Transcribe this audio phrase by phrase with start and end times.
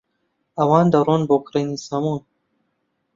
[0.57, 2.19] ئەوان دەڕۆن بۆ کرینی سەموون.